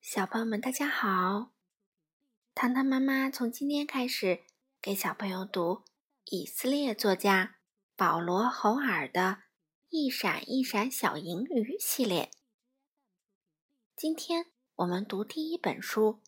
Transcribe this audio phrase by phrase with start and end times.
[0.00, 1.52] 小朋友们，大家好！
[2.54, 4.44] 糖糖妈妈从今天开始
[4.80, 5.84] 给小朋友读
[6.24, 7.56] 以色列作家
[7.96, 9.20] 保罗·侯尔的
[9.90, 12.30] 《一闪一闪小银鱼》系列。
[13.94, 16.14] 今天我们读第一本书《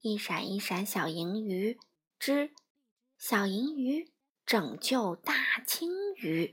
[0.00, 1.80] 一闪一闪小银鱼
[2.16, 2.54] 之
[3.18, 4.12] 小银鱼
[4.46, 5.34] 拯救大
[5.66, 6.46] 鲸鱼》。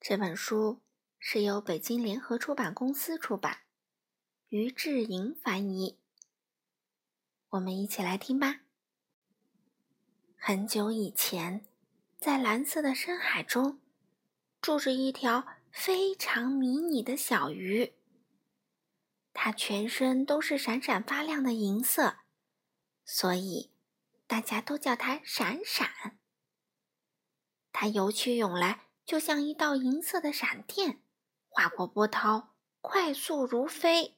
[0.00, 0.82] 这本书
[1.20, 3.65] 是由北京联合出版公司出版。
[4.50, 5.98] 于志莹翻译，
[7.48, 8.60] 我们一起来听吧。
[10.36, 11.66] 很久以前，
[12.20, 13.80] 在蓝色的深海中，
[14.60, 17.94] 住着一条非常迷你的小鱼。
[19.32, 22.18] 它全身都是闪闪发亮的银色，
[23.04, 23.72] 所以
[24.28, 26.20] 大家都叫它闪闪。
[27.72, 31.02] 它游去涌来，就像一道银色的闪电，
[31.48, 34.15] 划过波涛，快速如飞。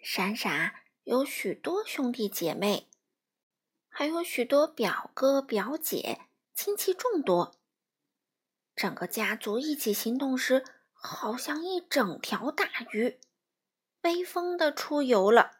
[0.00, 2.88] 闪闪有许多兄弟姐妹，
[3.88, 6.20] 还有许多表哥表姐，
[6.54, 7.56] 亲戚众多。
[8.76, 13.18] 整个家族一起行动时，好像一整条大鱼，
[14.02, 15.58] 威风的出游了。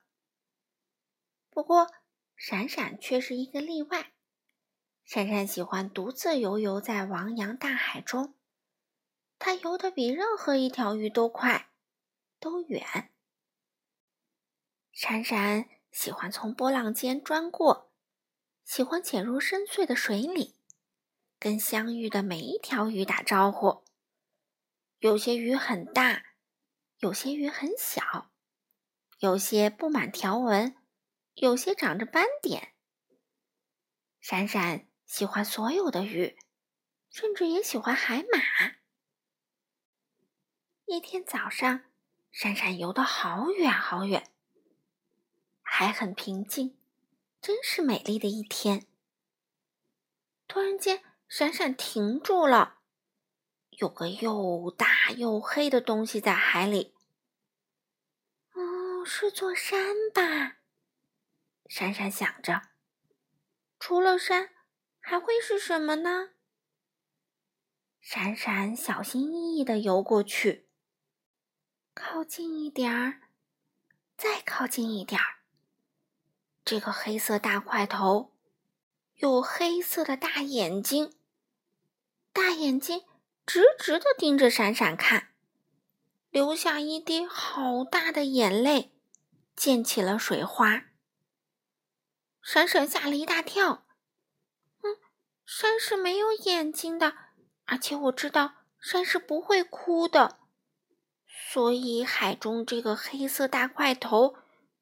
[1.51, 1.91] 不过，
[2.37, 4.13] 闪闪却是一个例外。
[5.05, 8.35] 闪闪喜欢独自游游在汪洋大海中，
[9.41, 11.71] 它游得比任何一条鱼都快，
[12.39, 13.11] 都远。
[15.01, 17.93] 闪闪喜欢从波浪间钻过，
[18.65, 20.57] 喜欢潜入深邃的水里，
[21.39, 23.85] 跟相遇的每一条鱼打招呼。
[24.99, 26.35] 有些鱼很大，
[26.99, 28.33] 有些鱼很小，
[29.21, 30.75] 有些布满条纹，
[31.35, 32.75] 有些长着斑点。
[34.19, 36.37] 闪闪喜欢所有的鱼，
[37.09, 38.75] 甚至也喜欢海马。
[40.87, 41.85] 一天早上，
[42.33, 44.33] 闪闪游得好远好远。
[45.79, 46.77] 还很平静，
[47.41, 48.89] 真是美丽的一天。
[50.49, 52.81] 突然间，闪闪停住了，
[53.79, 56.97] 有个又大又黑的东西在海里。
[58.55, 60.57] 哦，是座山吧？
[61.69, 62.71] 闪闪想着。
[63.79, 64.51] 除了山，
[64.99, 66.31] 还会是什么呢？
[68.01, 70.69] 闪闪小心翼翼地游过去，
[71.95, 73.29] 靠近一点儿，
[74.17, 75.38] 再靠近一点儿。
[76.71, 78.31] 这个黑色大块头，
[79.15, 81.15] 有黑色的大眼睛，
[82.31, 83.07] 大眼睛
[83.47, 85.29] 直直的盯着闪闪看，
[86.29, 88.93] 流下一滴好大的眼泪，
[89.57, 90.85] 溅起了水花。
[92.43, 93.87] 闪闪吓了一大跳，
[94.83, 94.99] 嗯，
[95.47, 97.15] 山是没有眼睛的，
[97.65, 100.39] 而且我知道山是不会哭的，
[101.27, 104.37] 所以海中这个黑色大块头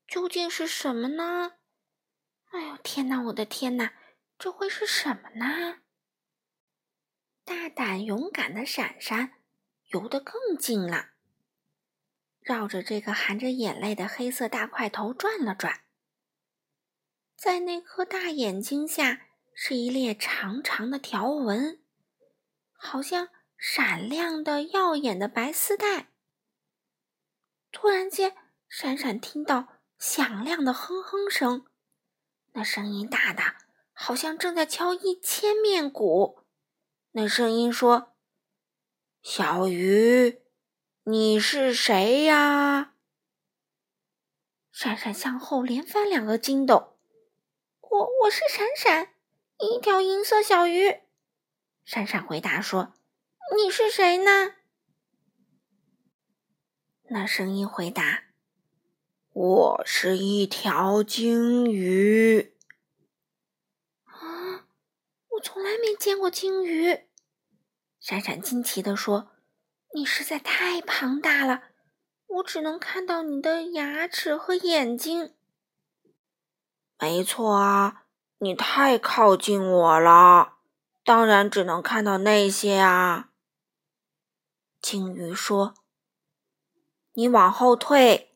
[0.08, 1.52] 究竟是什么呢？
[2.56, 3.21] 哎呦天哪！
[3.25, 3.93] 我的天哪！
[4.39, 5.83] 这会是什么呢？
[7.44, 9.34] 大胆勇敢的闪闪
[9.89, 11.11] 游得更近了，
[12.41, 15.83] 绕着这个含着眼泪的黑色大块头转了转。
[17.37, 21.84] 在那颗大眼睛下是一列长长的条纹，
[22.73, 23.28] 好像
[23.59, 26.11] 闪亮的耀眼的白丝带。
[27.71, 28.34] 突然间，
[28.67, 31.67] 闪闪听到响亮的哼哼声。
[32.56, 33.43] 那声音大的，
[33.93, 36.41] 好像正在敲一千面鼓。
[37.12, 38.17] 那声音说
[39.21, 40.41] ：“小鱼，
[41.05, 42.94] 你是谁呀？”
[44.72, 46.97] 闪闪向后连翻两个筋斗。
[47.83, 49.12] 我我是闪闪，
[49.59, 51.00] 一条银色小鱼。
[51.84, 52.94] 闪闪回答说
[53.55, 54.55] ：“你是谁呢？”
[57.11, 58.25] 那声音回答。
[59.38, 62.56] 我是一条鲸鱼
[64.04, 64.64] 啊！
[65.28, 67.06] 我从来没见过鲸鱼。
[68.00, 69.32] 闪闪惊奇地说
[69.92, 71.64] ：“你实在太庞大了，
[72.28, 75.34] 我只能看到你的牙齿和眼睛。”
[76.99, 78.06] 没错啊，
[78.38, 80.55] 你太靠近我了，
[81.05, 83.32] 当然只能看到那些啊。
[84.81, 85.75] 鲸鱼说
[87.12, 88.32] ：“你往后退。”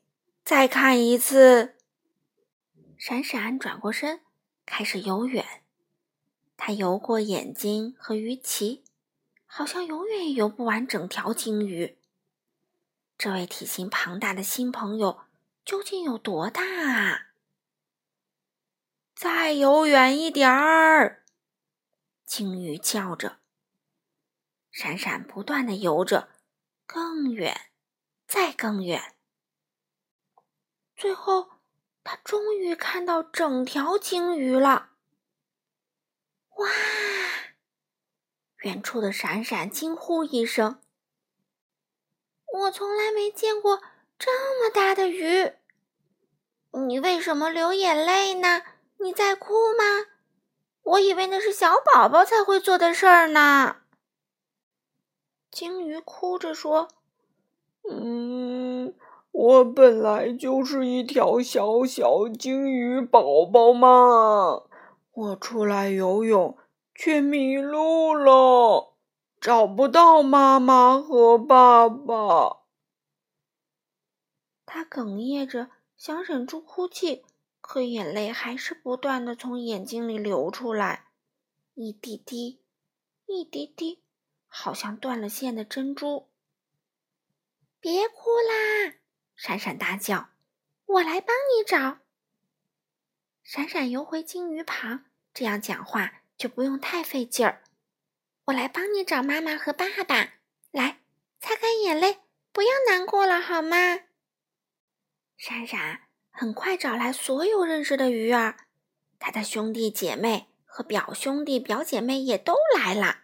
[0.50, 1.76] 再看一次，
[2.98, 4.20] 闪闪转过身，
[4.66, 5.62] 开始游远。
[6.56, 8.82] 他游过眼睛和鱼鳍，
[9.46, 12.00] 好像永远也游不完整条鲸鱼。
[13.16, 15.20] 这位体型庞大的新朋友
[15.64, 17.28] 究竟有多大啊？
[19.14, 21.22] 再游远一点儿，
[22.24, 23.38] 鲸鱼叫着。
[24.72, 26.28] 闪闪不断的游着，
[26.86, 27.70] 更远，
[28.26, 29.14] 再更远。
[31.00, 31.48] 最后，
[32.04, 34.90] 他终于看到整条鲸鱼了。
[36.56, 36.68] 哇！
[38.64, 40.82] 远处的闪闪惊呼一声
[42.52, 43.80] ：“我从来没见过
[44.18, 44.30] 这
[44.62, 45.54] 么大的鱼！”
[46.86, 48.62] 你为什么流眼泪呢？
[48.98, 50.04] 你在哭吗？
[50.82, 53.80] 我以为那是小宝宝才会做的事儿呢。
[55.50, 56.88] 鲸鱼哭着说
[57.88, 58.19] ：“嗯，
[59.42, 64.64] 我本来就是一条小小鲸鱼宝宝嘛，
[65.12, 66.58] 我出来游泳
[66.94, 68.92] 却迷路了，
[69.40, 72.58] 找不到妈妈和爸爸。”
[74.66, 77.24] 他哽咽着想忍住哭泣，
[77.62, 81.06] 可眼泪还是不断的从眼睛里流出来，
[81.72, 82.60] 一滴滴，
[83.24, 84.02] 一滴滴。
[84.46, 86.28] 好像断了线的珍珠。
[87.80, 88.99] 别哭啦！
[89.42, 90.28] 闪闪大叫
[90.84, 92.00] ：“我来帮你找。”
[93.42, 97.62] 闪闪游回鲸鱼旁，这样讲话就不用太费劲儿。
[98.44, 100.34] 我来帮你找妈妈和爸爸。
[100.72, 101.00] 来，
[101.40, 102.18] 擦干眼泪，
[102.52, 103.76] 不要难过了，好吗？
[105.38, 108.66] 闪闪很快找来所有认识的鱼儿，
[109.18, 113.20] 他的兄弟姐妹和表兄弟表姐妹也都来了。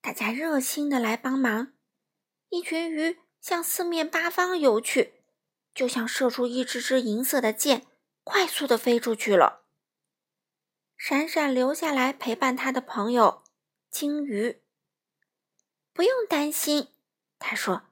[0.00, 1.74] 大家热心的来帮忙，
[2.48, 5.13] 一群鱼向四面八方游去，
[5.74, 7.86] 就像射出一支支银色的箭，
[8.22, 9.64] 快速的飞出去了。
[10.96, 13.42] 闪闪留下来陪伴他的朋友
[13.90, 14.62] 鲸鱼。
[15.92, 16.88] 不用担心，
[17.38, 17.82] 他说：“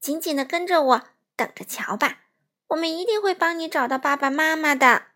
[0.00, 1.02] 紧紧的跟着我，
[1.36, 2.20] 等着瞧吧，
[2.68, 5.08] 我们一定会帮你找到爸爸妈妈的。”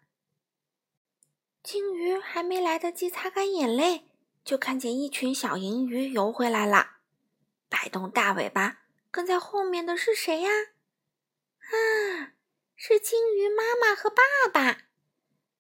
[1.63, 4.09] 鲸鱼还没来得及擦干眼泪。
[4.45, 6.97] 就看见一群小银鱼游回来了，
[7.69, 8.79] 摆动大尾巴，
[9.09, 10.51] 跟在后面的是谁呀？
[11.73, 12.33] 啊
[12.77, 14.23] 是鲸鱼妈妈和爸
[14.53, 14.83] 爸，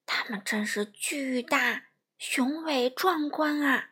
[0.06, 1.84] 他们真是巨大、
[2.18, 3.90] 雄伟、壮观啊！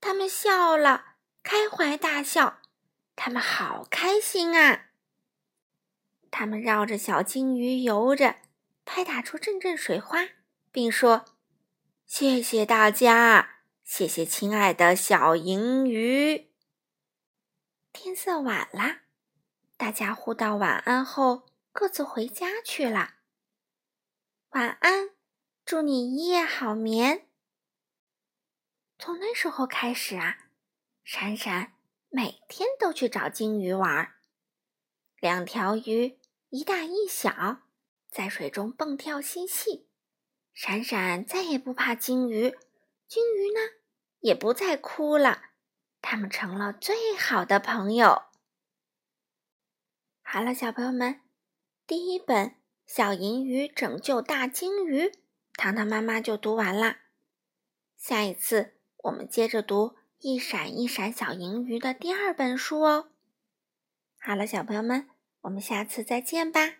[0.00, 2.60] 他们笑了，开怀大笑，
[3.14, 4.90] 他们好开心啊！
[6.30, 8.36] 他们绕着小鲸鱼游着，
[8.84, 10.28] 拍打出阵阵水花，
[10.72, 11.24] 并说
[12.06, 16.52] ：“谢谢大家。”谢谢，亲爱的小银鱼。
[17.92, 19.00] 天色晚了，
[19.80, 23.14] 大家互道晚安后，各自回家去了。
[24.50, 25.12] 晚安，
[25.64, 27.26] 祝你一夜好眠。
[28.98, 30.50] 从那时候开始啊，
[31.02, 31.72] 闪闪
[32.10, 34.16] 每天都去找金鱼玩。
[35.18, 36.18] 两条鱼，
[36.50, 37.62] 一大一小，
[38.10, 39.88] 在水中蹦跳嬉戏。
[40.52, 42.54] 闪闪再也不怕金鱼，
[43.08, 43.60] 金鱼呢？
[44.18, 45.44] 也不再哭了，
[46.02, 48.24] 他们成了最好的朋友。
[50.32, 51.22] 好了，小朋友们，
[51.88, 52.50] 第一本
[52.86, 55.06] 《小银鱼拯救大鲸鱼》，
[55.54, 57.00] 糖糖妈妈就读完啦。
[57.96, 59.88] 下一次我们接着读
[60.20, 63.08] 《一闪一闪小银鱼》的第二本书哦。
[64.20, 65.08] 好了，小朋友们，
[65.40, 66.79] 我们下次再见吧。